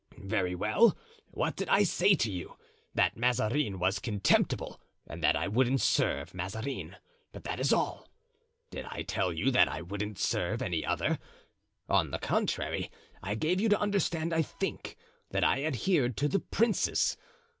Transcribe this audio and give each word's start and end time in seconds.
Very 0.17 0.55
well 0.55 0.97
what 1.29 1.55
did 1.55 1.69
I 1.69 1.83
say 1.83 2.15
to 2.15 2.31
you? 2.31 2.57
that 2.95 3.17
Mazarin 3.17 3.77
was 3.77 3.99
contemptible 3.99 4.81
and 5.05 5.23
that 5.23 5.35
I 5.35 5.47
wouldn't 5.47 5.79
serve 5.79 6.33
Mazarin. 6.33 6.95
But 7.31 7.43
that 7.43 7.59
is 7.59 7.71
all. 7.71 8.09
Did 8.71 8.87
I 8.89 9.03
tell 9.03 9.31
you 9.31 9.51
that 9.51 9.67
I 9.67 9.83
wouldn't 9.83 10.17
serve 10.17 10.63
any 10.63 10.83
other? 10.83 11.19
On 11.87 12.09
the 12.09 12.17
contrary, 12.17 12.89
I 13.21 13.35
gave 13.35 13.61
you 13.61 13.69
to 13.69 13.79
understand, 13.79 14.33
I 14.33 14.41
think, 14.41 14.97
that 15.29 15.43
I 15.43 15.63
adhered 15.63 16.17
to 16.17 16.27
the 16.27 16.39
princes. 16.39 17.15